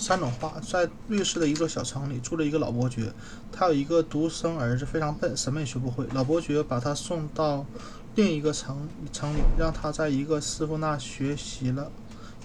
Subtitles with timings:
[0.00, 3.12] 三种话，在瑞士的一座小城里住着一个老伯爵，
[3.52, 6.06] 他有一个独生儿子，非常笨，什么也学不会。
[6.14, 7.66] 老伯爵把他送到
[8.14, 11.92] 另一个城城里，让他在一个师傅那学习了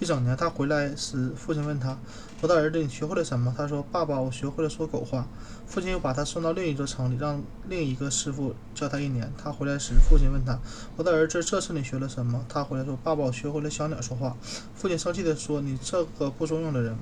[0.01, 0.35] 一整年。
[0.35, 1.97] 他回来时，父亲问他
[2.41, 5.25] ：“我的儿子，你学会了什么？”他说：“爸爸，我学会了说狗话。”
[5.65, 9.31] 父亲又把他送到另一座城里，让另一个师傅教他一年。
[9.35, 10.59] 他回来时，父亲问他
[10.95, 14.37] ：“我的儿子，这次你学了什么？”他回来说：“爸爸，我学会了小鸟说话。”
[14.75, 16.95] 父亲生气地说：“你这个不中用的人，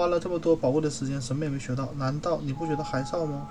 [0.00, 3.46] 花了这么多宝贵的时间，什么也没学到，难道你不觉得害臊吗？”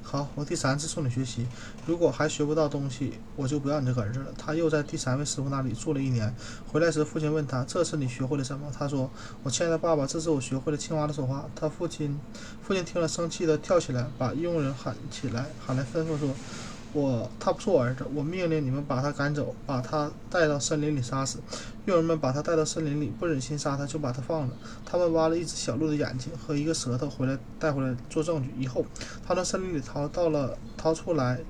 [0.00, 1.44] 好，我第三次送你学习。
[1.84, 4.26] 如果还学不到东西，我就不要你这个儿子了。
[4.38, 6.32] 他又在第三位师傅那里住了一年。
[6.72, 9.10] 回来时，父亲问他：“这次你学会了什么？”他说
[9.42, 12.16] ：“我亲爱的爸爸，这次我学会了青蛙的说话。”他父亲，
[12.62, 16.30] 父亲听了，生气地跳起来，把佣人喊起来，喊来吩咐说。
[16.98, 21.38] 我他不是我儿子，我命令你们把他赶走，把他带到森林里杀死。
[21.86, 24.50] 佣人们把他带到森林里，不忍心杀他，就把他放了。
[24.84, 28.52] 他们挖了一只小鹿的眼睛和一个舌头回来，带回来做证据。
[28.58, 28.84] 以后，
[29.26, 31.40] 他从森林里逃到了，逃出来，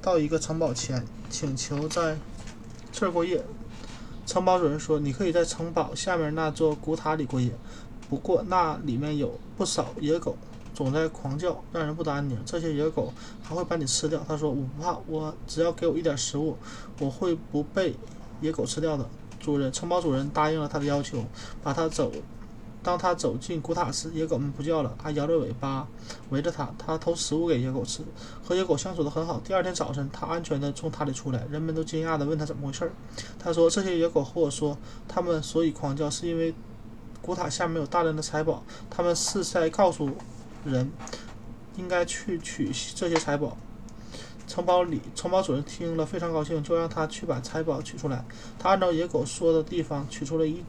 [0.00, 2.16] 到一个城堡前，请求在
[2.90, 3.44] 这儿过夜。
[4.26, 7.52] 城堡主人说：“你可以在城堡下面那座古塔里过夜，
[8.08, 10.36] 不过那里面有不少野狗。”
[10.74, 12.38] 总在狂叫，让人不得安宁。
[12.44, 14.24] 这些野狗还会把你吃掉。
[14.26, 16.56] 他说：“我不怕，我只要给我一点食物，
[16.98, 17.94] 我会不被
[18.40, 19.08] 野狗吃掉的。”
[19.40, 21.24] 主人，城堡主人答应了他的要求，
[21.62, 22.12] 把他走。
[22.82, 25.86] 当他走进古塔时，野狗们不叫了，还摇着尾巴
[26.30, 26.70] 围着他。
[26.78, 28.02] 他投食物给野狗吃，
[28.42, 29.38] 和野狗相处得很好。
[29.44, 32.90] 第二天早晨，他安全地从塔里出来，人们都惊讶地问他怎么回事。
[33.38, 36.54] 他说：“这些野狗和我说，他们所以狂叫，是因为
[37.20, 38.62] 古塔下面有大量的财宝。
[38.88, 40.08] 他们是在告诉。”
[40.64, 40.90] 人
[41.76, 43.56] 应该去取这些财宝。
[44.46, 48.24] 城堡里，城堡主人听了非常高兴，就让他去把财宝取出来。
[48.58, 50.64] 他按照野狗说的地方取出了一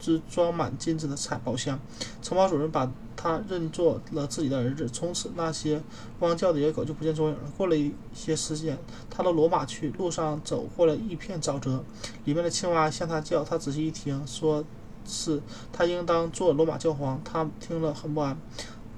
[0.00, 1.78] 只装满金子的财宝箱。
[2.20, 4.88] 城堡主人把他认作了自己的儿子。
[4.88, 5.80] 从此，那些
[6.18, 7.40] 汪叫的野狗就不见踪影了。
[7.56, 8.76] 过了一些时间，
[9.08, 11.84] 他到罗马去，路上走过了一片沼泽，
[12.24, 13.44] 里面的青蛙向他叫。
[13.44, 14.64] 他仔细一听，说
[15.06, 15.40] 是
[15.72, 17.20] 他应当做罗马教皇。
[17.22, 18.36] 他听了很不安。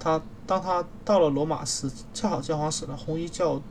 [0.03, 2.97] 他当他到了罗马时，恰好教皇死了。
[2.97, 3.63] 红衣教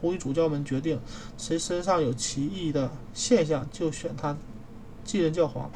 [0.00, 1.00] 红衣主教们决定，
[1.38, 4.36] 谁身上有奇异的现象，就选他
[5.04, 5.70] 继任教皇。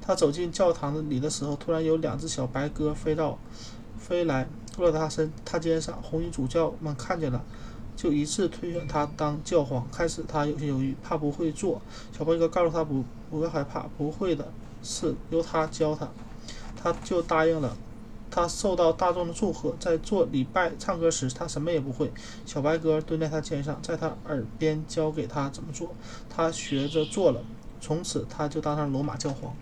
[0.00, 3.36] 他走进教堂里的时候，突然有两只小白鸽飞到
[3.98, 6.00] 飞来，落在他身他肩上。
[6.00, 7.42] 红衣主教们看见了，
[7.96, 9.84] 就一致推选他当教皇。
[9.90, 11.82] 开始他有些犹豫，怕不会做。
[12.16, 14.46] 小白鸽告诉他不不要害怕，不会的
[14.84, 16.08] 是由他教他，
[16.80, 17.76] 他就答应了。
[18.36, 22.12] 他受到大众的祝贺，在做礼拜、唱歌时，他什么也不会。
[22.44, 25.94] 小白鸽蹲在他肩上，在他耳边教给他怎么做，
[26.28, 27.40] 他学着做了。
[27.80, 29.56] 从此，他就当上罗马教皇。